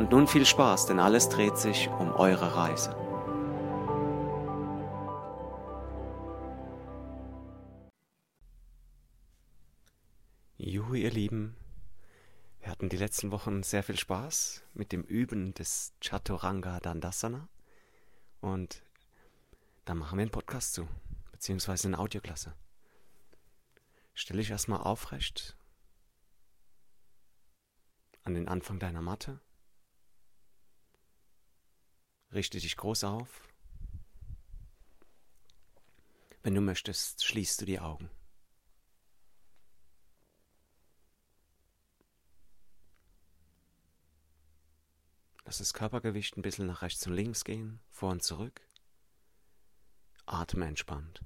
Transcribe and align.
Und 0.00 0.12
nun 0.12 0.26
viel 0.26 0.46
Spaß, 0.46 0.86
denn 0.86 0.98
alles 0.98 1.28
dreht 1.28 1.58
sich 1.58 1.88
um 1.90 2.10
eure 2.12 2.54
Reise. 2.56 2.96
Juhu, 10.56 10.94
ihr 10.94 11.10
Lieben. 11.10 11.54
Wir 12.60 12.70
hatten 12.70 12.88
die 12.88 12.96
letzten 12.96 13.30
Wochen 13.30 13.62
sehr 13.62 13.82
viel 13.82 13.98
Spaß 13.98 14.62
mit 14.72 14.92
dem 14.92 15.02
Üben 15.02 15.52
des 15.52 15.92
Chaturanga 16.00 16.80
Dandasana. 16.80 17.50
Und 18.40 18.82
da 19.84 19.94
machen 19.94 20.16
wir 20.16 20.22
einen 20.22 20.30
Podcast 20.30 20.72
zu, 20.72 20.88
beziehungsweise 21.30 21.88
eine 21.88 21.98
Audioklasse. 21.98 22.54
Stell 24.14 24.38
dich 24.38 24.48
erstmal 24.48 24.80
aufrecht 24.80 25.58
an 28.24 28.32
den 28.32 28.48
Anfang 28.48 28.78
deiner 28.78 29.02
Matte. 29.02 29.42
Richte 32.32 32.58
dich 32.58 32.76
groß 32.76 33.04
auf. 33.04 33.48
Wenn 36.42 36.54
du 36.54 36.60
möchtest, 36.60 37.24
schließt 37.24 37.60
du 37.60 37.64
die 37.66 37.80
Augen. 37.80 38.08
Lass 45.44 45.58
das 45.58 45.74
Körpergewicht 45.74 46.36
ein 46.36 46.42
bisschen 46.42 46.66
nach 46.66 46.82
rechts 46.82 47.04
und 47.08 47.14
links 47.14 47.44
gehen, 47.44 47.80
vor 47.90 48.12
und 48.12 48.22
zurück. 48.22 48.60
Atme 50.24 50.66
entspannt. 50.66 51.22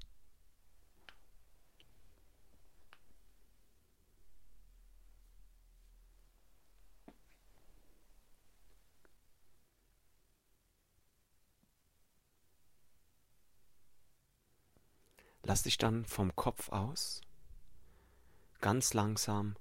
Lass 15.47 15.61
dich 15.61 15.77
dann 15.77 16.05
vom 16.05 16.35
Kopf 16.35 16.69
aus 16.69 17.21
ganz 18.61 18.95
langsam 18.95 19.55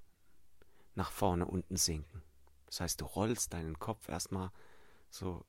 nach 0.94 1.10
vorne 1.10 1.44
unten 1.44 1.76
sinken. 1.76 2.22
Das 2.64 2.80
heißt, 2.80 3.02
du 3.02 3.04
rollst 3.04 3.52
deinen 3.52 3.78
Kopf 3.78 4.08
erstmal 4.08 4.50
so 5.10 5.44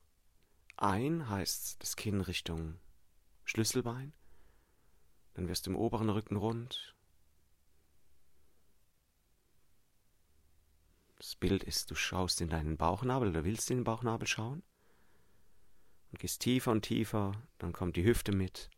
ein, 0.76 1.30
heißt 1.30 1.82
das 1.82 1.96
Kinn 1.96 2.20
Richtung 2.20 2.78
Schlüsselbein. 3.46 4.12
Dann 5.36 5.48
wirst 5.48 5.68
du 5.68 5.70
im 5.70 5.78
oberen 5.78 6.10
Rücken 6.10 6.36
rund. 6.36 6.94
Das 11.16 11.38
Bild 11.38 11.64
ist, 11.64 11.92
du 11.92 11.96
schaust 11.96 12.42
in 12.42 12.50
deinen 12.50 12.76
Bauchnabel 12.76 13.30
oder 13.30 13.46
willst 13.46 13.72
in 13.72 13.78
den 13.78 13.84
Bauchnabel 13.86 14.28
schauen 14.28 14.64
und 16.12 16.20
gehst 16.20 16.42
tiefer 16.42 16.74
und 16.74 16.82
tiefer, 16.82 17.42
dann 17.58 17.72
kommt 17.72 17.96
die 17.96 18.04
Hüfte 18.04 18.34
mit. 18.34 18.70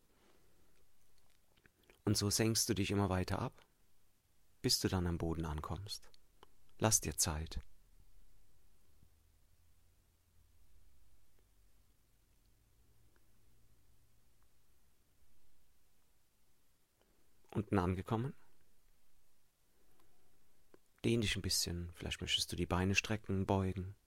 Und 2.07 2.15
so 2.15 2.29
senkst 2.29 2.69
du 2.69 2.73
dich 2.73 2.89
immer 2.89 3.09
weiter 3.09 3.39
ab, 3.39 3.65
bis 4.61 4.79
du 4.79 4.87
dann 4.87 5.07
am 5.07 5.17
Boden 5.17 5.43
ankommst. 5.43 6.09
Lass 6.79 7.01
dir 7.01 7.17
Zeit. 7.17 7.59
Unten 17.51 17.77
angekommen. 17.77 18.33
Dehn 21.03 21.19
dich 21.19 21.35
ein 21.35 21.41
bisschen. 21.41 21.91
Vielleicht 21.93 22.21
möchtest 22.21 22.49
du 22.53 22.55
die 22.55 22.65
Beine 22.65 22.95
strecken, 22.95 23.45
beugen. 23.45 23.97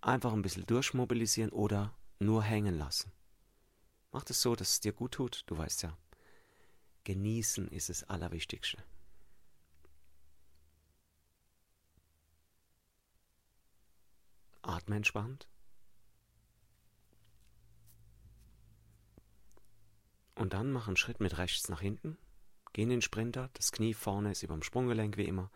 Einfach 0.00 0.32
ein 0.32 0.42
bisschen 0.42 0.66
durchmobilisieren 0.66 1.52
oder 1.52 1.96
nur 2.18 2.42
hängen 2.42 2.76
lassen. 2.76 3.12
Mach 4.10 4.24
es 4.28 4.42
so, 4.42 4.56
dass 4.56 4.72
es 4.72 4.80
dir 4.80 4.92
gut 4.92 5.12
tut. 5.12 5.44
Du 5.46 5.56
weißt 5.56 5.84
ja, 5.84 5.96
Genießen 7.06 7.68
ist 7.68 7.88
das 7.88 8.02
Allerwichtigste. 8.02 8.82
Atme 14.62 14.96
entspannt. 14.96 15.46
Und 20.34 20.52
dann 20.52 20.72
mach 20.72 20.88
einen 20.88 20.96
Schritt 20.96 21.20
mit 21.20 21.38
rechts 21.38 21.68
nach 21.68 21.80
hinten. 21.80 22.18
Geh 22.72 22.82
in 22.82 22.88
den 22.88 23.02
Sprinter. 23.02 23.50
Das 23.52 23.70
Knie 23.70 23.94
vorne 23.94 24.32
ist 24.32 24.42
über 24.42 24.54
dem 24.54 24.64
Sprunggelenk 24.64 25.16
wie 25.16 25.26
immer. 25.26 25.52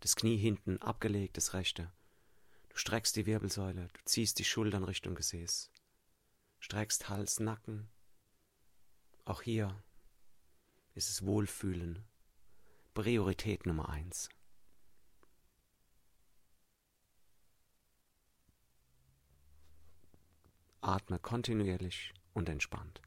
Das 0.00 0.16
Knie 0.16 0.38
hinten 0.38 0.78
abgelegt, 0.78 1.36
das 1.36 1.52
rechte. 1.52 1.92
Du 2.70 2.78
streckst 2.78 3.16
die 3.16 3.26
Wirbelsäule. 3.26 3.88
Du 3.88 4.00
ziehst 4.06 4.38
die 4.38 4.44
Schultern 4.44 4.84
Richtung 4.84 5.14
Gesäß. 5.14 5.70
Streckst 6.58 7.10
Hals, 7.10 7.38
Nacken. 7.38 7.90
Auch 9.26 9.42
hier 9.42 9.84
ist 10.94 11.10
es 11.10 11.24
Wohlfühlen. 11.24 12.04
Priorität 12.94 13.66
Nummer 13.66 13.88
eins. 13.88 14.28
Atme 20.80 21.18
kontinuierlich 21.18 22.14
und 22.32 22.48
entspannt. 22.48 23.00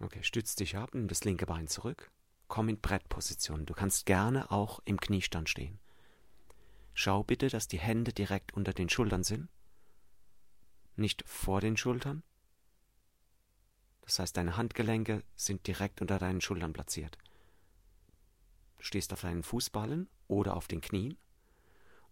Okay, 0.00 0.22
stütz 0.22 0.54
dich 0.54 0.76
ab, 0.76 0.90
nimm 0.92 1.08
das 1.08 1.24
linke 1.24 1.46
Bein 1.46 1.66
zurück, 1.66 2.10
komm 2.46 2.68
in 2.68 2.78
Brettposition. 2.78 3.64
Du 3.64 3.72
kannst 3.72 4.04
gerne 4.04 4.50
auch 4.50 4.80
im 4.84 5.00
Kniestand 5.00 5.48
stehen. 5.48 5.80
Schau 6.94 7.24
bitte, 7.24 7.48
dass 7.48 7.68
die 7.68 7.80
Hände 7.80 8.12
direkt 8.12 8.54
unter 8.54 8.72
den 8.72 8.88
Schultern 8.88 9.24
sind, 9.24 9.48
nicht 10.96 11.24
vor 11.26 11.60
den 11.60 11.76
Schultern. 11.76 12.22
Das 14.02 14.18
heißt, 14.18 14.36
deine 14.36 14.56
Handgelenke 14.56 15.24
sind 15.34 15.66
direkt 15.66 16.00
unter 16.00 16.18
deinen 16.18 16.40
Schultern 16.40 16.72
platziert. 16.72 17.18
Du 18.78 18.84
stehst 18.84 19.12
auf 19.12 19.22
deinen 19.22 19.42
Fußballen 19.42 20.08
oder 20.28 20.56
auf 20.56 20.68
den 20.68 20.80
Knien 20.80 21.16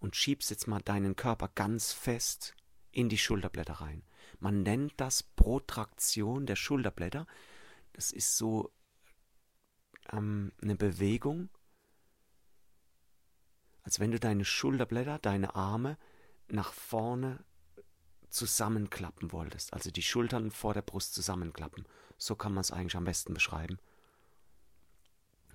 und 0.01 0.17
schiebst 0.17 0.51
jetzt 0.51 0.67
mal 0.67 0.81
deinen 0.81 1.15
Körper 1.15 1.49
ganz 1.55 1.93
fest 1.93 2.55
in 2.91 3.09
die 3.09 3.19
Schulterblätter 3.19 3.75
rein. 3.75 4.03
Man 4.41 4.63
nennt 4.63 4.95
das 4.97 5.23
Protraktion 5.23 6.47
der 6.47 6.57
Schulterblätter. 6.57 7.27
Das 7.93 8.11
ist 8.11 8.37
so 8.37 8.73
ähm, 10.11 10.53
eine 10.61 10.75
Bewegung, 10.75 11.51
als 13.85 14.01
wenn 14.01 14.11
du 14.11 14.21
deine 14.21 14.45
Schulterblätter, 14.45 15.19
deine 15.19 15.55
Arme 15.55 15.97
nach 16.49 16.73
vorne 16.73 17.45
zusammenklappen 18.29 19.33
wolltest, 19.33 19.73
also 19.75 19.91
die 19.91 20.03
Schultern 20.03 20.51
vor 20.51 20.75
der 20.75 20.83
Brust 20.83 21.15
zusammenklappen. 21.15 21.87
So 22.17 22.35
kann 22.35 22.55
man 22.55 22.63
es 22.63 22.71
eigentlich 22.71 22.97
am 22.97 23.05
besten 23.05 23.35
beschreiben. 23.35 23.79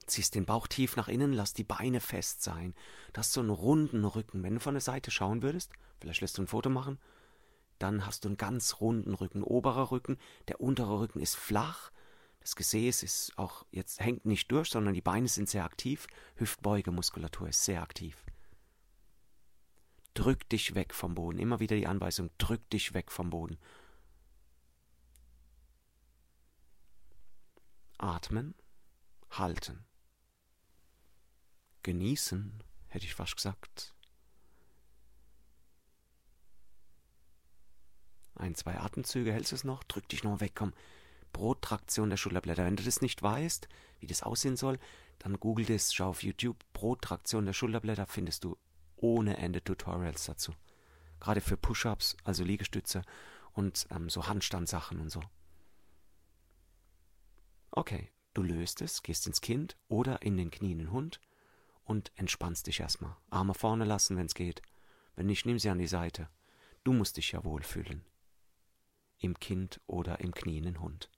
Ziehst 0.05 0.35
den 0.35 0.45
Bauch 0.45 0.67
tief 0.67 0.95
nach 0.95 1.07
innen, 1.07 1.33
lass 1.33 1.53
die 1.53 1.63
Beine 1.63 1.99
fest 1.99 2.43
sein. 2.43 2.73
Du 3.13 3.19
hast 3.19 3.33
so 3.33 3.41
einen 3.41 3.49
runden 3.49 4.05
Rücken. 4.05 4.43
Wenn 4.43 4.55
du 4.55 4.59
von 4.59 4.73
der 4.73 4.81
Seite 4.81 5.11
schauen 5.11 5.41
würdest, 5.41 5.71
vielleicht 5.99 6.21
lässt 6.21 6.37
du 6.37 6.43
ein 6.43 6.47
Foto 6.47 6.69
machen, 6.69 6.97
dann 7.79 8.05
hast 8.05 8.23
du 8.23 8.29
einen 8.29 8.37
ganz 8.37 8.79
runden 8.79 9.13
Rücken, 9.13 9.43
oberer 9.43 9.91
Rücken, 9.91 10.17
der 10.47 10.61
untere 10.61 10.99
Rücken 10.99 11.19
ist 11.19 11.35
flach, 11.35 11.91
das 12.47 12.55
Gesäß 12.55 13.03
ist 13.03 13.37
auch 13.37 13.65
jetzt 13.71 13.99
hängt 13.99 14.25
nicht 14.25 14.49
durch, 14.49 14.69
sondern 14.69 14.93
die 14.93 15.01
Beine 15.01 15.27
sind 15.27 15.49
sehr 15.49 15.65
aktiv. 15.65 16.07
Hüftbeugemuskulatur 16.35 17.49
ist 17.49 17.65
sehr 17.65 17.81
aktiv. 17.81 18.25
Drück 20.13 20.47
dich 20.47 20.73
weg 20.73 20.93
vom 20.93 21.13
Boden. 21.13 21.39
Immer 21.39 21.59
wieder 21.59 21.75
die 21.75 21.87
Anweisung, 21.87 22.29
drück 22.37 22.69
dich 22.69 22.93
weg 22.93 23.11
vom 23.11 23.31
Boden. 23.31 23.57
Atmen, 27.97 28.55
halten. 29.29 29.85
Genießen, 31.83 32.63
hätte 32.87 33.05
ich 33.05 33.13
fast 33.13 33.35
gesagt. 33.35 33.93
Ein, 38.35 38.55
zwei 38.55 38.79
Atemzüge 38.79 39.33
hältst 39.33 39.51
du 39.51 39.57
es 39.57 39.65
noch, 39.65 39.83
drück 39.83 40.07
dich 40.07 40.23
noch 40.23 40.39
weg, 40.39 40.53
komm. 40.55 40.71
Prottraktion 41.33 42.09
der 42.09 42.17
Schulterblätter. 42.17 42.65
Wenn 42.65 42.75
du 42.75 42.83
das 42.83 43.01
nicht 43.01 43.21
weißt, 43.21 43.67
wie 43.99 44.07
das 44.07 44.23
aussehen 44.23 44.57
soll, 44.57 44.79
dann 45.19 45.39
google 45.39 45.65
das, 45.65 45.93
schau 45.93 46.09
auf 46.09 46.23
YouTube. 46.23 46.57
Prottraktion 46.73 47.45
der 47.45 47.53
Schulterblätter 47.53 48.05
findest 48.05 48.43
du 48.43 48.57
ohne 48.95 49.37
Ende 49.37 49.63
Tutorials 49.63 50.25
dazu. 50.25 50.53
Gerade 51.19 51.41
für 51.41 51.57
Push-ups, 51.57 52.15
also 52.23 52.43
Liegestütze 52.43 53.03
und 53.53 53.87
ähm, 53.91 54.09
so 54.09 54.27
Handstandsachen 54.27 54.99
und 54.99 55.09
so. 55.09 55.21
Okay, 57.71 58.11
du 58.33 58.43
löst 58.43 58.81
es, 58.81 59.03
gehst 59.03 59.27
ins 59.27 59.41
Kind 59.41 59.77
oder 59.87 60.21
in 60.21 60.37
den 60.37 60.51
knienden 60.51 60.91
Hund 60.91 61.19
und 61.83 62.11
entspannst 62.15 62.67
dich 62.67 62.79
erstmal. 62.79 63.15
Arme 63.29 63.53
vorne 63.53 63.85
lassen, 63.85 64.17
wenn 64.17 64.25
es 64.27 64.35
geht. 64.35 64.61
Wenn 65.15 65.27
nicht, 65.27 65.45
nimm 65.45 65.57
sie 65.57 65.69
an 65.69 65.79
die 65.79 65.87
Seite. 65.87 66.29
Du 66.83 66.93
musst 66.93 67.17
dich 67.17 67.31
ja 67.31 67.43
wohlfühlen. 67.43 68.05
Im 69.19 69.39
Kind 69.39 69.81
oder 69.87 70.19
im 70.19 70.33
knienden 70.33 70.79
Hund. 70.79 71.09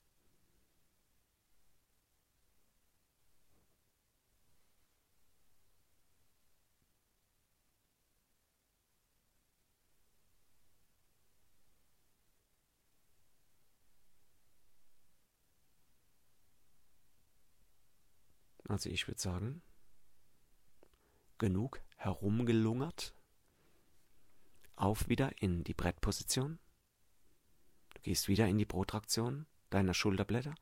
Also 18.70 18.90
ich 18.90 19.08
würde 19.08 19.20
sagen, 19.20 19.64
genug 21.40 21.82
herumgelungert. 21.98 23.16
Auf 24.76 25.10
wieder 25.10 25.42
in 25.42 25.64
die 25.64 25.74
Brettposition. 25.74 26.60
Du 27.96 28.02
gehst 28.02 28.28
wieder 28.28 28.48
in 28.48 28.60
die 28.60 28.66
Protraktion 28.68 29.48
deiner 29.72 29.96
Schulterblätter. 29.96 30.54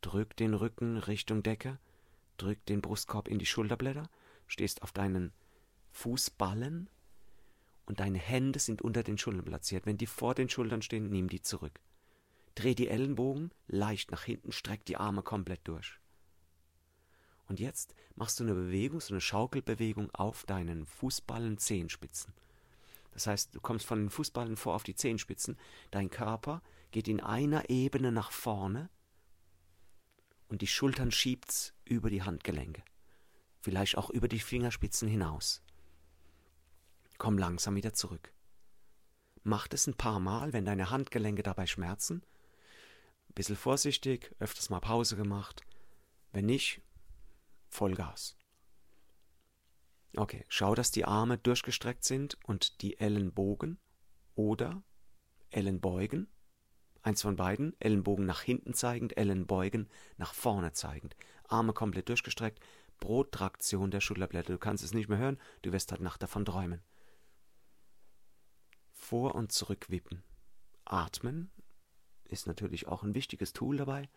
Drück 0.00 0.36
den 0.36 0.52
Rücken 0.52 0.98
Richtung 0.98 1.44
Decke. 1.44 1.78
Drück 2.38 2.66
den 2.66 2.82
Brustkorb 2.82 3.28
in 3.28 3.38
die 3.38 3.46
Schulterblätter. 3.46 4.10
Stehst 4.48 4.82
auf 4.82 4.90
deinen 4.90 5.32
Fußballen 5.92 6.90
und 7.86 8.00
deine 8.00 8.18
Hände 8.18 8.58
sind 8.58 8.82
unter 8.82 9.04
den 9.04 9.16
Schultern 9.16 9.44
platziert. 9.44 9.86
Wenn 9.86 9.96
die 9.96 10.08
vor 10.08 10.34
den 10.34 10.48
Schultern 10.48 10.82
stehen, 10.82 11.08
nimm 11.08 11.28
die 11.28 11.40
zurück. 11.40 11.80
Dreh 12.56 12.74
die 12.74 12.88
Ellenbogen 12.88 13.52
leicht 13.68 14.10
nach 14.10 14.24
hinten, 14.24 14.50
streck 14.50 14.84
die 14.84 14.96
Arme 14.96 15.22
komplett 15.22 15.60
durch. 15.68 16.00
Und 17.46 17.60
jetzt 17.60 17.94
machst 18.14 18.40
du 18.40 18.44
eine 18.44 18.54
Bewegung, 18.54 19.00
so 19.00 19.12
eine 19.12 19.20
Schaukelbewegung 19.20 20.10
auf 20.14 20.44
deinen 20.44 20.86
Fußballen 20.86 21.58
Zehenspitzen. 21.58 22.32
Das 23.12 23.26
heißt, 23.26 23.54
du 23.54 23.60
kommst 23.60 23.86
von 23.86 24.00
den 24.00 24.10
Fußballen 24.10 24.56
vor 24.56 24.74
auf 24.74 24.82
die 24.82 24.96
Zehenspitzen, 24.96 25.56
dein 25.90 26.10
Körper 26.10 26.62
geht 26.90 27.08
in 27.08 27.20
einer 27.20 27.70
Ebene 27.70 28.12
nach 28.12 28.30
vorne 28.30 28.88
und 30.48 30.62
die 30.62 30.66
Schultern 30.66 31.10
schiebt's 31.10 31.74
über 31.84 32.10
die 32.10 32.22
Handgelenke. 32.22 32.82
Vielleicht 33.60 33.96
auch 33.96 34.10
über 34.10 34.28
die 34.28 34.40
Fingerspitzen 34.40 35.08
hinaus. 35.08 35.62
Komm 37.18 37.38
langsam 37.38 37.76
wieder 37.76 37.94
zurück. 37.94 38.32
Mach 39.42 39.68
das 39.68 39.86
ein 39.86 39.94
paar 39.94 40.20
Mal, 40.20 40.52
wenn 40.52 40.64
deine 40.64 40.90
Handgelenke 40.90 41.42
dabei 41.42 41.66
schmerzen. 41.66 42.22
Ein 43.28 43.34
bisschen 43.34 43.56
vorsichtig, 43.56 44.34
öfters 44.38 44.70
mal 44.70 44.80
Pause 44.80 45.16
gemacht. 45.16 45.62
Wenn 46.32 46.46
nicht, 46.46 46.80
Vollgas. 47.74 48.36
Okay, 50.16 50.44
schau, 50.48 50.76
dass 50.76 50.92
die 50.92 51.06
Arme 51.06 51.38
durchgestreckt 51.38 52.04
sind 52.04 52.38
und 52.44 52.82
die 52.82 53.00
Ellenbogen 53.00 53.80
oder 54.36 54.84
Ellenbeugen, 55.50 56.28
eins 57.02 57.22
von 57.22 57.34
beiden, 57.34 57.74
Ellenbogen 57.80 58.26
nach 58.26 58.42
hinten 58.42 58.74
zeigend, 58.74 59.16
Ellenbeugen 59.16 59.88
nach 60.18 60.34
vorne 60.34 60.72
zeigend, 60.72 61.16
Arme 61.48 61.72
komplett 61.72 62.08
durchgestreckt, 62.08 62.60
Prottraktion 63.00 63.90
der 63.90 64.00
Schulterblätter. 64.00 64.52
Du 64.52 64.58
kannst 64.58 64.84
es 64.84 64.94
nicht 64.94 65.08
mehr 65.08 65.18
hören, 65.18 65.40
du 65.62 65.72
wirst 65.72 65.90
halt 65.90 66.00
Nacht 66.00 66.22
davon 66.22 66.44
träumen. 66.44 66.80
Vor 68.92 69.34
und 69.34 69.50
zurück 69.50 69.90
wippen. 69.90 70.22
Atmen 70.84 71.50
ist 72.22 72.46
natürlich 72.46 72.86
auch 72.86 73.02
ein 73.02 73.16
wichtiges 73.16 73.52
Tool 73.52 73.78
dabei. 73.78 74.08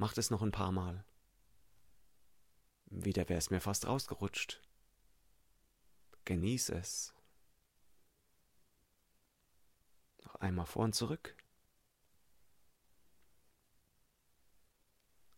Macht 0.00 0.16
es 0.16 0.30
noch 0.30 0.40
ein 0.40 0.50
paar 0.50 0.72
Mal. 0.72 1.04
Wieder 2.86 3.28
wäre 3.28 3.36
es 3.36 3.50
mir 3.50 3.60
fast 3.60 3.86
rausgerutscht. 3.86 4.62
Genieß 6.24 6.70
es. 6.70 7.12
Noch 10.24 10.36
einmal 10.36 10.64
vor 10.64 10.84
und 10.84 10.94
zurück. 10.94 11.36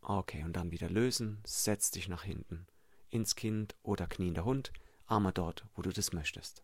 Okay, 0.00 0.44
und 0.44 0.52
dann 0.52 0.70
wieder 0.70 0.88
lösen, 0.88 1.42
setz 1.44 1.90
dich 1.90 2.06
nach 2.06 2.22
hinten, 2.22 2.68
ins 3.10 3.34
Kind 3.34 3.74
oder 3.82 4.06
kniender 4.06 4.44
Hund, 4.44 4.72
Arme 5.06 5.32
dort, 5.32 5.66
wo 5.74 5.82
du 5.82 5.90
das 5.90 6.12
möchtest. 6.12 6.62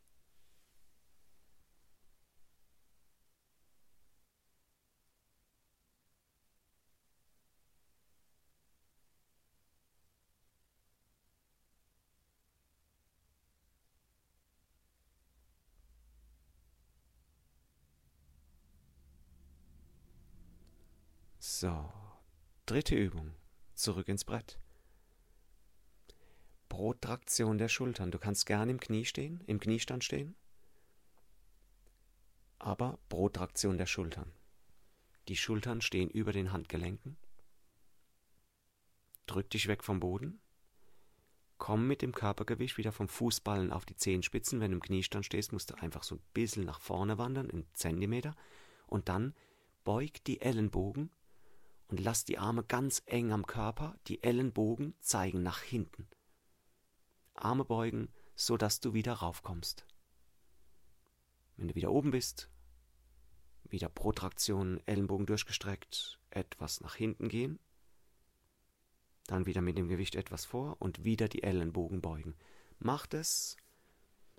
So, 21.61 21.93
dritte 22.67 22.95
Übung. 22.95 23.35
Zurück 23.75 24.07
ins 24.07 24.25
Brett. 24.25 24.61
Protraktion 26.69 27.59
der 27.59 27.67
Schultern. 27.67 28.13
Du 28.13 28.21
kannst 28.21 28.47
gerne 28.47 28.71
im 28.71 28.79
Knie 28.79 29.05
stehen, 29.05 29.43
im 29.49 29.59
Kniestand 29.59 30.05
stehen. 30.05 30.37
Aber 32.61 33.01
Protraktion 33.09 33.77
der 33.77 33.87
Schultern. 33.87 34.31
Die 35.27 35.35
Schultern 35.35 35.81
stehen 35.81 36.11
über 36.11 36.31
den 36.31 36.53
Handgelenken. 36.53 37.17
Drück 39.27 39.51
dich 39.51 39.67
weg 39.67 39.83
vom 39.83 39.99
Boden. 39.99 40.39
Komm 41.57 41.89
mit 41.89 42.03
dem 42.03 42.15
Körpergewicht 42.15 42.79
wieder 42.79 42.93
vom 42.93 43.09
Fußballen 43.09 43.73
auf 43.73 43.85
die 43.85 43.97
Zehenspitzen. 43.97 44.61
Wenn 44.61 44.71
du 44.71 44.77
im 44.77 44.83
Kniestand 44.83 45.27
stehst, 45.27 45.53
musst 45.53 45.71
du 45.71 45.75
einfach 45.75 46.05
so 46.05 46.15
ein 46.15 46.23
bisschen 46.35 46.65
nach 46.65 46.81
vorne 46.81 47.19
wandern, 47.19 47.51
einen 47.51 47.67
Zentimeter. 47.73 48.37
Und 48.87 49.09
dann 49.09 49.35
beug 49.83 50.23
die 50.25 50.41
Ellenbogen 50.41 51.11
und 51.89 52.01
lass 52.01 52.25
die 52.25 52.39
Arme 52.39 52.63
ganz 52.63 53.03
eng 53.07 53.33
am 53.33 53.47
Körper, 53.47 53.99
die 54.07 54.23
Ellenbogen 54.23 54.95
zeigen 55.01 55.43
nach 55.43 55.63
hinten. 55.63 56.07
Arme 57.35 57.65
beugen, 57.65 58.13
so 58.35 58.57
dass 58.57 58.81
du 58.81 58.95
wieder 58.95 59.15
raufkommst. 59.15 59.87
Wenn 61.57 61.69
du 61.69 61.75
wieder 61.75 61.91
oben 61.91 62.11
bist, 62.11 62.51
wieder 63.65 63.89
Protraktion, 63.89 64.81
Ellenbogen 64.87 65.27
durchgestreckt, 65.27 66.21
etwas 66.31 66.81
nach 66.81 66.95
hinten 66.95 67.29
gehen, 67.29 67.59
dann 69.27 69.47
wieder 69.47 69.61
mit 69.61 69.77
dem 69.77 69.89
Gewicht 69.89 70.15
etwas 70.15 70.45
vor 70.45 70.77
und 70.81 71.05
wieder 71.05 71.29
die 71.29 71.43
Ellenbogen 71.43 72.01
beugen. 72.01 72.37
Mach 72.79 73.07
das 73.07 73.57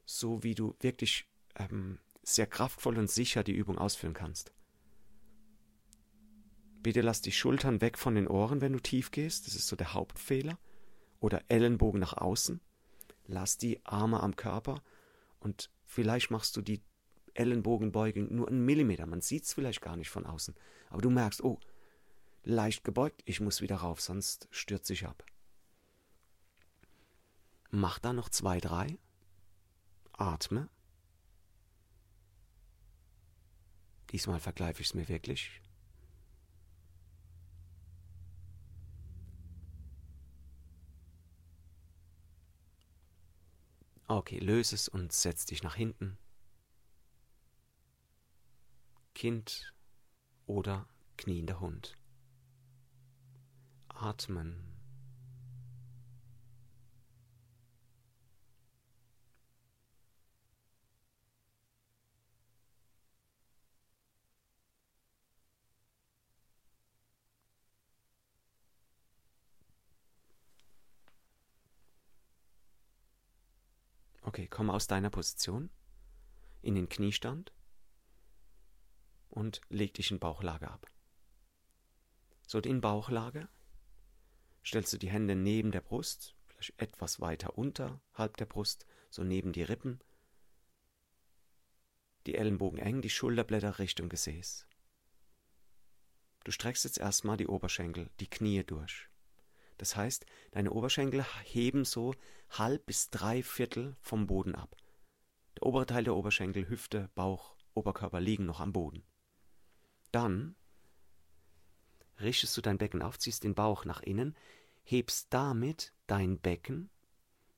so, 0.06 0.44
wie 0.44 0.56
du 0.56 0.76
wirklich 0.80 1.28
ähm, 1.56 2.00
sehr 2.24 2.48
kraftvoll 2.48 2.98
und 2.98 3.10
sicher 3.10 3.44
die 3.44 3.54
Übung 3.54 3.78
ausführen 3.78 4.14
kannst. 4.14 4.52
Bitte 6.82 7.02
lass 7.02 7.22
die 7.22 7.32
Schultern 7.32 7.82
weg 7.82 7.98
von 7.98 8.16
den 8.16 8.28
Ohren, 8.28 8.62
wenn 8.62 8.74
du 8.74 8.80
tief 8.80 9.12
gehst. 9.12 9.48
Das 9.48 9.56
ist 9.56 9.68
so 9.68 9.76
der 9.76 9.94
Hauptfehler. 9.94 10.58
Oder 11.20 11.44
Ellenbogen 11.50 12.00
nach 12.00 12.14
außen. 12.14 12.62
Lass 13.28 13.58
die 13.58 13.86
Arme 13.86 14.22
am 14.24 14.36
Körper 14.36 14.82
und 15.40 15.70
vielleicht 15.86 16.32
machst 16.32 16.56
du 16.56 16.62
die 16.62 16.82
Ellenbogenbeugung 17.34 18.34
nur 18.34 18.48
einen 18.48 18.66
Millimeter. 18.66 19.06
Man 19.06 19.22
sieht 19.22 19.44
es 19.44 19.54
vielleicht 19.54 19.82
gar 19.82 19.96
nicht 19.96 20.10
von 20.10 20.26
außen. 20.26 20.56
Aber 20.90 21.02
du 21.02 21.10
merkst, 21.10 21.44
oh, 21.44 21.60
leicht 22.44 22.84
gebeugt, 22.84 23.22
ich 23.26 23.40
muss 23.40 23.62
wieder 23.62 23.78
rauf, 23.78 24.02
sonst 24.02 24.48
stürze 24.52 24.94
ich 24.94 25.06
ab. 25.06 25.24
Mach 27.72 28.00
da 28.00 28.14
noch 28.14 28.30
zwei, 28.30 28.60
drei. 28.60 28.98
Atme. 30.14 30.70
Diesmal 34.12 34.40
vergleiche 34.40 34.82
ich 34.82 34.88
es 34.88 34.94
mir 34.96 35.08
wirklich. 35.08 35.62
Okay, 44.12 44.40
löse 44.40 44.74
es 44.74 44.88
und 44.88 45.14
setz 45.14 45.46
dich 45.46 45.62
nach 45.62 45.76
hinten. 45.76 46.18
Kind 49.14 49.72
oder 50.48 50.88
kniender 51.16 51.60
Hund. 51.60 51.96
Atmen. 53.90 54.79
Okay, 74.30 74.48
komm 74.48 74.70
aus 74.70 74.86
deiner 74.86 75.10
Position 75.10 75.72
in 76.62 76.76
den 76.76 76.88
Kniestand 76.88 77.52
und 79.28 79.60
leg 79.70 79.96
dich 79.96 80.12
in 80.12 80.20
Bauchlage 80.20 80.70
ab. 80.70 80.86
So, 82.46 82.60
in 82.60 82.80
Bauchlage 82.80 83.50
stellst 84.64 84.94
du 84.94 85.00
die 85.00 85.10
Hände 85.10 85.36
neben 85.36 85.72
der 85.72 85.82
Brust, 85.82 86.36
vielleicht 86.46 86.80
etwas 86.80 87.20
weiter 87.20 87.58
unterhalb 87.58 88.38
der 88.38 88.46
Brust, 88.46 88.86
so 89.10 89.24
neben 89.24 89.52
die 89.52 89.64
Rippen, 89.64 90.00
die 92.28 92.36
Ellenbogen 92.36 92.78
eng, 92.78 93.02
die 93.02 93.10
Schulterblätter 93.10 93.80
Richtung 93.80 94.10
Gesäß. 94.10 94.68
Du 96.44 96.52
streckst 96.52 96.84
jetzt 96.84 97.00
erstmal 97.00 97.38
die 97.38 97.48
Oberschenkel, 97.48 98.12
die 98.20 98.30
Knie 98.30 98.64
durch. 98.64 99.09
Das 99.80 99.96
heißt, 99.96 100.26
deine 100.52 100.72
Oberschenkel 100.72 101.26
heben 101.44 101.86
so 101.86 102.14
halb 102.50 102.86
bis 102.86 103.10
drei 103.10 103.42
Viertel 103.42 103.96
vom 104.02 104.28
Boden 104.28 104.54
ab. 104.54 104.76
Der 105.56 105.66
obere 105.66 105.86
Teil 105.86 106.04
der 106.04 106.16
Oberschenkel, 106.16 106.68
Hüfte, 106.70 107.10
Bauch, 107.16 107.56
Oberkörper 107.74 108.20
liegen 108.20 108.46
noch 108.46 108.60
am 108.60 108.74
Boden. 108.74 109.04
Dann 110.12 110.56
richtest 112.20 112.58
du 112.58 112.62
dein 112.62 112.78
Becken 112.78 113.02
auf, 113.02 113.18
ziehst 113.18 113.46
den 113.46 113.56
Bauch 113.56 113.86
nach 113.86 114.02
innen, 114.02 114.36
hebst 114.84 115.28
damit 115.34 115.94
dein 116.08 116.40
Becken 116.40 116.90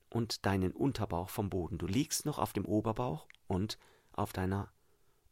und 0.08 0.46
deinen 0.46 0.72
Unterbauch 0.72 1.28
vom 1.28 1.50
Boden. 1.50 1.76
Du 1.76 1.86
liegst 1.86 2.24
noch 2.24 2.38
auf 2.38 2.52
dem 2.52 2.66
Oberbauch 2.66 3.26
und 3.48 3.78
auf 4.12 4.32
deiner 4.32 4.72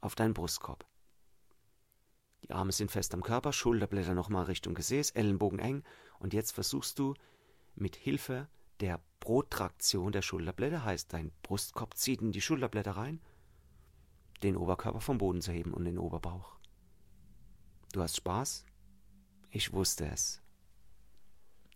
auf 0.00 0.16
deinem 0.16 0.35
Brustkorb. 0.35 0.87
Die 2.42 2.50
Arme 2.50 2.73
sind 2.73 2.90
fest 2.90 3.14
am 3.14 3.23
Körper, 3.23 3.52
Schulterblätter 3.52 4.14
nochmal 4.14 4.44
Richtung 4.44 4.75
Gesäß, 4.75 5.11
Ellenbogen 5.11 5.59
eng 5.59 5.85
und 6.20 6.32
jetzt 6.32 6.52
versuchst 6.52 6.98
du 6.98 7.14
mit 7.74 7.96
Hilfe 7.96 8.48
der 8.78 9.00
Protraktion 9.18 10.12
der 10.12 10.22
Schulterblätter, 10.22 10.84
heißt 10.84 11.12
dein 11.12 11.32
Brustkorb 11.42 11.96
zieht 11.96 12.22
in 12.22 12.32
die 12.32 12.40
Schulterblätter 12.40 12.92
rein, 12.92 13.20
den 14.42 14.56
Oberkörper 14.56 15.00
vom 15.00 15.18
Boden 15.18 15.40
zu 15.40 15.50
heben 15.50 15.74
und 15.74 15.84
den 15.84 15.98
Oberbauch. 15.98 16.56
Du 17.92 18.02
hast 18.02 18.16
Spaß? 18.16 18.64
Ich 19.50 19.72
wusste 19.72 20.06
es. 20.06 20.40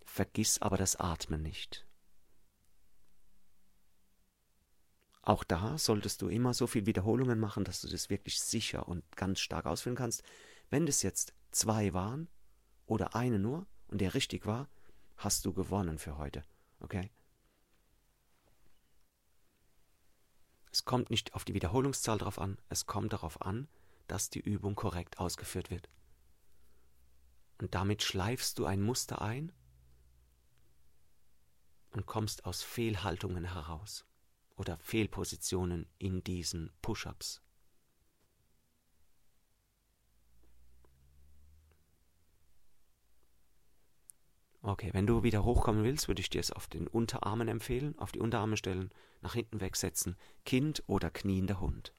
Vergiss 0.05 0.63
aber 0.63 0.77
das 0.77 0.97
Atmen 0.97 1.43
nicht. 1.43 1.87
Auch 5.23 5.43
da 5.43 5.79
solltest 5.79 6.21
du 6.23 6.29
immer 6.29 6.53
so 6.53 6.67
viel 6.67 6.87
Wiederholungen 6.87 7.41
machen, 7.41 7.65
dass 7.65 7.81
du 7.81 7.89
das 7.89 8.11
wirklich 8.11 8.41
sicher 8.41 8.87
und 8.89 9.05
ganz 9.17 9.41
stark 9.41 9.65
ausführen 9.65 9.97
kannst. 9.97 10.23
Wenn 10.69 10.85
das 10.87 11.03
jetzt 11.03 11.35
zwei 11.51 11.95
waren 11.95 12.29
oder 12.87 13.15
eine 13.15 13.39
nur 13.39 13.67
und 13.95 14.01
der 14.01 14.15
richtig 14.15 14.45
war, 14.45 14.69
hast 15.17 15.47
du 15.47 15.53
gewonnen 15.53 15.99
für 15.99 16.19
heute. 16.19 16.43
Okay? 16.81 17.13
Es 20.73 20.85
kommt 20.85 21.11
nicht 21.11 21.33
auf 21.35 21.45
die 21.45 21.55
Wiederholungszahl 21.55 22.19
drauf 22.19 22.41
an, 22.41 22.59
es 22.69 22.87
kommt 22.87 23.13
darauf 23.13 23.41
an, 23.43 23.69
dass 24.09 24.31
die 24.31 24.41
Übung 24.41 24.75
korrekt 24.75 25.21
ausgeführt 25.21 25.71
wird. 25.71 25.89
Und 27.59 27.77
damit 27.77 28.03
schleifst 28.03 28.59
du 28.59 28.67
ein 28.67 28.83
Muster 28.83 29.23
ein 29.23 29.53
und 31.93 32.05
kommst 32.05 32.47
aus 32.47 32.65
Fehlhaltungen 32.65 33.45
heraus 33.45 34.05
oder 34.57 34.77
Fehlpositionen 34.79 35.87
in 35.99 36.25
diesen 36.25 36.73
Push-ups. 36.83 37.44
Okay, 44.67 44.89
wenn 44.95 45.07
du 45.07 45.23
wieder 45.23 45.45
hochkommen 45.45 45.85
willst, 45.85 46.09
würde 46.09 46.23
ich 46.23 46.31
dir 46.31 46.41
es 46.41 46.51
auf 46.51 46.69
den 46.69 46.87
Unterarmen 46.87 47.49
empfehlen, 47.49 47.99
auf 47.99 48.13
die 48.13 48.21
Unterarme 48.21 48.57
stellen, 48.57 48.91
nach 49.21 49.35
hinten 49.35 49.61
wegsetzen, 49.61 50.17
Kind 50.47 50.83
oder 50.87 51.11
kniender 51.11 51.61
Hund. 51.61 51.93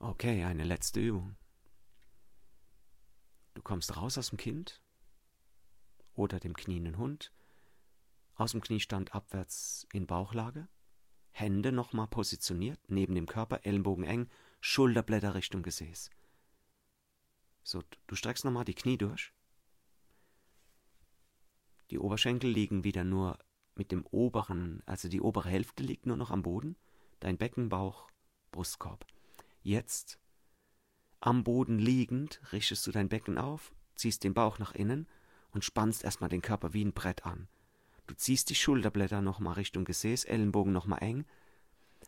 Okay, 0.00 0.42
eine 0.42 0.64
letzte 0.64 0.98
Übung. 0.98 1.36
Du 3.66 3.72
kommst 3.72 3.96
raus 3.96 4.16
aus 4.16 4.28
dem 4.28 4.38
Kind 4.38 4.80
oder 6.14 6.38
dem 6.38 6.54
knienden 6.54 6.98
Hund, 6.98 7.32
aus 8.36 8.52
dem 8.52 8.60
Kniestand 8.60 9.12
abwärts 9.12 9.88
in 9.92 10.06
Bauchlage, 10.06 10.68
Hände 11.32 11.72
nochmal 11.72 12.06
positioniert, 12.06 12.78
neben 12.86 13.16
dem 13.16 13.26
Körper, 13.26 13.66
Ellenbogen 13.66 14.04
eng, 14.04 14.30
Schulterblätter 14.60 15.34
Richtung 15.34 15.64
Gesäß. 15.64 16.10
So, 17.64 17.82
du 18.06 18.14
streckst 18.14 18.44
nochmal 18.44 18.64
die 18.64 18.74
Knie 18.74 18.98
durch. 18.98 19.32
Die 21.90 21.98
Oberschenkel 21.98 22.48
liegen 22.48 22.84
wieder 22.84 23.02
nur 23.02 23.36
mit 23.74 23.90
dem 23.90 24.06
oberen, 24.12 24.80
also 24.86 25.08
die 25.08 25.20
obere 25.20 25.48
Hälfte 25.48 25.82
liegt 25.82 26.06
nur 26.06 26.16
noch 26.16 26.30
am 26.30 26.42
Boden, 26.42 26.76
dein 27.18 27.36
Becken, 27.36 27.68
Bauch, 27.68 28.08
Brustkorb. 28.52 29.04
Jetzt, 29.64 30.20
am 31.26 31.42
Boden 31.42 31.80
liegend, 31.80 32.40
richtest 32.52 32.86
du 32.86 32.92
dein 32.92 33.08
Becken 33.08 33.36
auf, 33.36 33.72
ziehst 33.96 34.22
den 34.22 34.32
Bauch 34.32 34.60
nach 34.60 34.76
innen 34.76 35.08
und 35.50 35.64
spannst 35.64 36.04
erstmal 36.04 36.30
den 36.30 36.40
Körper 36.40 36.72
wie 36.72 36.84
ein 36.84 36.92
Brett 36.92 37.26
an. 37.26 37.48
Du 38.06 38.14
ziehst 38.14 38.48
die 38.48 38.54
Schulterblätter 38.54 39.20
nochmal 39.20 39.54
Richtung 39.54 39.84
Gesäß, 39.84 40.24
Ellenbogen 40.24 40.72
nochmal 40.72 41.02
eng. 41.02 41.26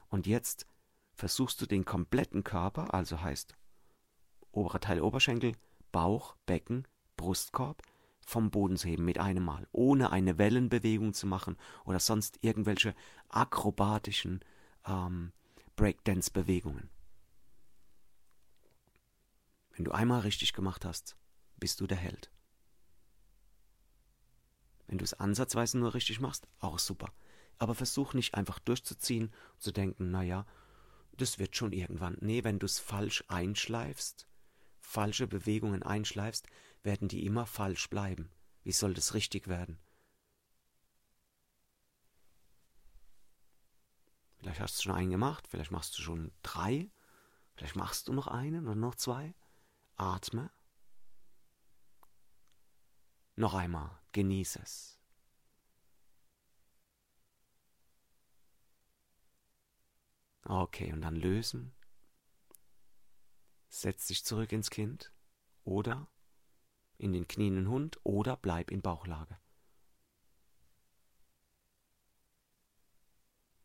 Und 0.08 0.28
jetzt 0.28 0.66
versuchst 1.14 1.60
du 1.60 1.66
den 1.66 1.84
kompletten 1.84 2.44
Körper, 2.44 2.94
also 2.94 3.20
heißt 3.20 3.56
oberer 4.52 4.78
Teil 4.78 5.00
Oberschenkel, 5.00 5.52
Bauch, 5.90 6.36
Becken, 6.46 6.86
Brustkorb, 7.16 7.82
vom 8.24 8.52
Boden 8.52 8.76
zu 8.76 8.86
heben 8.86 9.04
mit 9.04 9.18
einem 9.18 9.44
Mal, 9.44 9.66
ohne 9.72 10.12
eine 10.12 10.38
Wellenbewegung 10.38 11.12
zu 11.12 11.26
machen 11.26 11.56
oder 11.84 11.98
sonst 11.98 12.38
irgendwelche 12.42 12.94
akrobatischen 13.30 14.44
ähm, 14.86 15.32
Breakdance-Bewegungen. 15.74 16.88
Wenn 19.78 19.84
du 19.84 19.92
einmal 19.92 20.22
richtig 20.22 20.54
gemacht 20.54 20.84
hast, 20.84 21.16
bist 21.56 21.80
du 21.80 21.86
der 21.86 21.98
Held. 21.98 22.32
Wenn 24.88 24.98
du 24.98 25.04
es 25.04 25.14
ansatzweise 25.14 25.78
nur 25.78 25.94
richtig 25.94 26.18
machst, 26.18 26.48
auch 26.58 26.80
super. 26.80 27.12
Aber 27.58 27.76
versuch 27.76 28.12
nicht 28.12 28.34
einfach 28.34 28.58
durchzuziehen 28.58 29.26
und 29.52 29.62
zu 29.62 29.70
denken, 29.70 30.10
naja, 30.10 30.46
das 31.12 31.38
wird 31.38 31.54
schon 31.54 31.70
irgendwann. 31.70 32.16
Nee, 32.20 32.42
wenn 32.42 32.58
du 32.58 32.66
es 32.66 32.80
falsch 32.80 33.22
einschleifst, 33.28 34.26
falsche 34.80 35.28
Bewegungen 35.28 35.84
einschleifst, 35.84 36.48
werden 36.82 37.06
die 37.06 37.24
immer 37.24 37.46
falsch 37.46 37.88
bleiben. 37.88 38.32
Wie 38.64 38.72
soll 38.72 38.94
das 38.94 39.14
richtig 39.14 39.46
werden? 39.46 39.78
Vielleicht 44.38 44.58
hast 44.58 44.76
du 44.78 44.82
schon 44.82 44.96
einen 44.96 45.10
gemacht, 45.10 45.46
vielleicht 45.46 45.70
machst 45.70 45.96
du 45.96 46.02
schon 46.02 46.32
drei, 46.42 46.90
vielleicht 47.54 47.76
machst 47.76 48.08
du 48.08 48.12
noch 48.12 48.26
einen 48.26 48.66
oder 48.66 48.74
noch 48.74 48.96
zwei. 48.96 49.36
Atme. 49.98 50.50
Noch 53.36 53.54
einmal, 53.54 53.90
genieße 54.12 54.60
es. 54.62 54.98
Okay, 60.44 60.92
und 60.92 61.02
dann 61.02 61.16
lösen. 61.16 61.74
Setz 63.68 64.06
dich 64.06 64.24
zurück 64.24 64.50
ins 64.52 64.70
Kind 64.70 65.12
oder 65.64 66.08
in 66.96 67.12
den 67.12 67.28
knienden 67.28 67.68
Hund 67.68 68.00
oder 68.02 68.36
bleib 68.36 68.70
in 68.70 68.80
Bauchlage. 68.80 69.38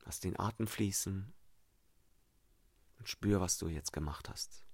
Lass 0.04 0.20
den 0.20 0.38
Atem 0.38 0.68
fließen 0.68 1.34
und 3.00 3.10
spür, 3.10 3.40
was 3.40 3.58
du 3.58 3.70
jetzt 3.70 3.94
gemacht 3.94 4.30
hast. 4.30 4.66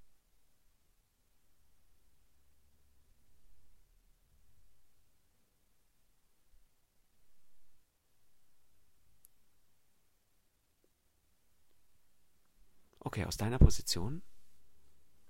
Okay, 13.10 13.26
aus 13.26 13.38
deiner 13.38 13.58
Position 13.58 14.22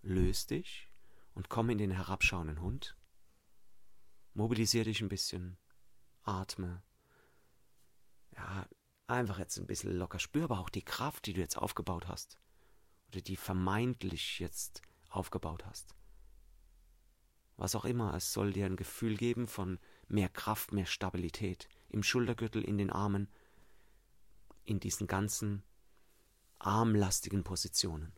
löst 0.01 0.50
dich 0.50 0.91
und 1.33 1.48
komm 1.48 1.69
in 1.69 1.77
den 1.77 1.91
herabschauenden 1.91 2.59
Hund. 2.59 2.98
Mobilisier 4.33 4.83
dich 4.83 5.00
ein 5.00 5.07
bisschen, 5.07 5.57
atme. 6.24 6.83
Ja, 8.36 8.67
einfach 9.07 9.39
jetzt 9.39 9.57
ein 9.59 9.65
bisschen 9.65 9.95
locker. 9.95 10.19
Spür 10.19 10.43
aber 10.43 10.59
auch 10.59 10.69
die 10.69 10.83
Kraft, 10.83 11.25
die 11.25 11.31
du 11.31 11.39
jetzt 11.39 11.57
aufgebaut 11.57 12.09
hast. 12.09 12.38
Oder 13.07 13.21
die 13.21 13.38
vermeintlich 13.38 14.39
jetzt 14.39 14.81
aufgebaut 15.07 15.65
hast. 15.65 15.95
Was 17.55 17.75
auch 17.75 17.86
immer, 17.86 18.13
es 18.13 18.33
soll 18.33 18.51
dir 18.51 18.65
ein 18.65 18.75
Gefühl 18.75 19.15
geben 19.15 19.48
von 19.48 19.79
mehr 20.09 20.27
Kraft, 20.27 20.74
mehr 20.74 20.86
Stabilität 20.86 21.69
im 21.88 22.03
Schultergürtel, 22.03 22.62
in 22.62 22.77
den 22.77 22.89
Armen, 22.89 23.29
in 24.65 24.81
diesen 24.81 25.07
ganzen 25.07 25.63
armlastigen 26.59 27.43
Positionen. 27.43 28.13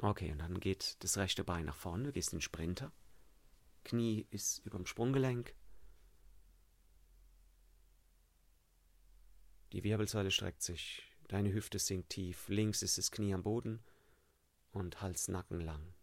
Okay, 0.00 0.32
und 0.32 0.38
dann 0.38 0.58
geht 0.58 0.96
das 1.00 1.16
rechte 1.16 1.44
Bein 1.44 1.66
nach 1.66 1.76
vorne, 1.76 2.04
du 2.04 2.12
gehst 2.12 2.32
in 2.32 2.38
den 2.38 2.42
Sprinter. 2.42 2.92
Knie 3.84 4.26
ist 4.30 4.58
über 4.64 4.78
dem 4.78 4.86
Sprunggelenk. 4.86 5.54
Die 9.72 9.84
Wirbelsäule 9.84 10.30
streckt 10.30 10.62
sich, 10.62 11.02
deine 11.28 11.52
Hüfte 11.52 11.78
sinkt 11.78 12.10
tief, 12.10 12.48
links 12.48 12.82
ist 12.82 12.98
das 12.98 13.10
Knie 13.10 13.32
am 13.32 13.42
Boden 13.42 13.82
und 14.72 15.00
Hals 15.00 15.28
Nacken 15.28 15.60
lang. 15.60 15.94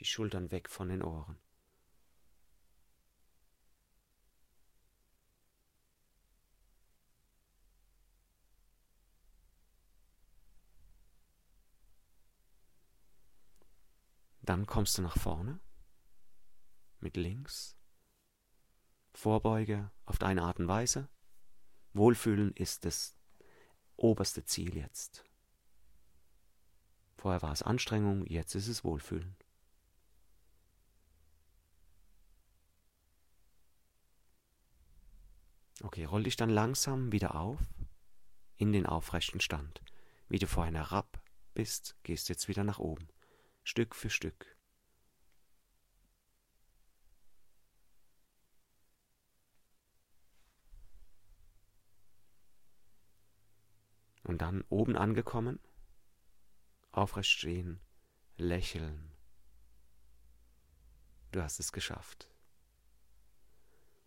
Die 0.00 0.04
Schultern 0.04 0.50
weg 0.50 0.68
von 0.68 0.88
den 0.88 1.02
Ohren. 1.02 1.38
Dann 14.50 14.66
kommst 14.66 14.98
du 14.98 15.02
nach 15.02 15.16
vorne 15.16 15.60
mit 16.98 17.16
links. 17.16 17.76
Vorbeuge 19.12 19.92
auf 20.06 20.18
deine 20.18 20.42
Art 20.42 20.58
und 20.58 20.66
Weise. 20.66 21.08
Wohlfühlen 21.92 22.52
ist 22.54 22.84
das 22.84 23.16
oberste 23.94 24.44
Ziel 24.44 24.76
jetzt. 24.76 25.24
Vorher 27.16 27.42
war 27.42 27.52
es 27.52 27.62
Anstrengung, 27.62 28.26
jetzt 28.26 28.56
ist 28.56 28.66
es 28.66 28.82
Wohlfühlen. 28.82 29.36
Okay, 35.84 36.06
roll 36.06 36.24
dich 36.24 36.34
dann 36.34 36.50
langsam 36.50 37.12
wieder 37.12 37.36
auf 37.36 37.60
in 38.56 38.72
den 38.72 38.86
aufrechten 38.86 39.40
Stand. 39.40 39.80
Wie 40.28 40.40
du 40.40 40.48
vorhin 40.48 40.74
herab 40.74 41.22
bist, 41.54 41.94
gehst 42.02 42.28
du 42.28 42.32
jetzt 42.32 42.48
wieder 42.48 42.64
nach 42.64 42.80
oben. 42.80 43.06
Stück 43.62 43.94
für 43.94 44.10
Stück. 44.10 44.56
Und 54.22 54.42
dann 54.42 54.62
oben 54.68 54.96
angekommen, 54.96 55.58
aufrecht 56.92 57.30
stehen, 57.30 57.80
lächeln. 58.36 59.10
Du 61.32 61.42
hast 61.42 61.60
es 61.60 61.72
geschafft. 61.72 62.28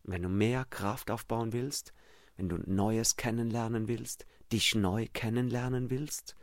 Wenn 0.04 0.22
du 0.22 0.30
mehr 0.30 0.66
Kraft 0.66 1.12
aufbauen 1.12 1.54
willst, 1.54 1.94
wenn 2.36 2.50
du 2.50 2.58
Neues 2.58 3.16
kennenlernen 3.16 3.88
willst, 3.88 4.26
dich 4.52 4.76
neu 4.76 5.08
kennenlernen 5.14 5.90
willst, 5.90 6.36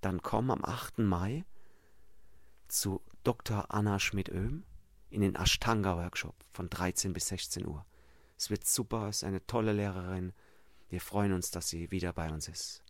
dann 0.00 0.22
komm 0.22 0.50
am 0.50 0.64
8. 0.64 0.98
Mai 0.98 1.44
zu 2.70 3.02
Dr. 3.24 3.66
Anna 3.68 3.98
Schmidt-Oehm 3.98 4.64
in 5.10 5.20
den 5.20 5.34
Ashtanga-Workshop 5.34 6.34
von 6.52 6.70
13 6.70 7.12
bis 7.12 7.28
16 7.28 7.66
Uhr. 7.66 7.84
Es 8.36 8.50
wird 8.50 8.66
super, 8.66 9.08
es 9.08 9.18
ist 9.18 9.24
eine 9.24 9.44
tolle 9.46 9.72
Lehrerin. 9.72 10.32
Wir 10.88 11.00
freuen 11.00 11.32
uns, 11.32 11.50
dass 11.50 11.68
sie 11.68 11.90
wieder 11.90 12.12
bei 12.12 12.30
uns 12.30 12.48
ist. 12.48 12.82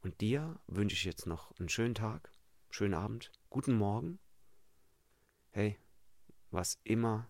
Und 0.00 0.20
dir 0.20 0.58
wünsche 0.66 0.96
ich 0.96 1.04
jetzt 1.04 1.26
noch 1.26 1.52
einen 1.58 1.68
schönen 1.68 1.94
Tag, 1.94 2.30
schönen 2.70 2.94
Abend, 2.94 3.30
guten 3.50 3.74
Morgen. 3.74 4.18
Hey, 5.50 5.78
was 6.50 6.78
immer 6.84 7.28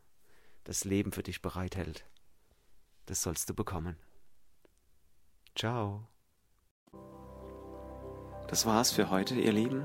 das 0.65 0.85
Leben 0.85 1.13
für 1.13 1.23
dich 1.23 1.43
bereithält, 1.43 2.07
das 3.07 3.23
sollst 3.23 3.51
du 3.51 3.55
bekommen. 3.55 3.97
Ciao. 5.57 6.09
Das 8.49 8.65
war's 8.65 8.93
für 8.93 9.11
heute, 9.11 9.35
ihr 9.35 9.53
Lieben 9.53 9.85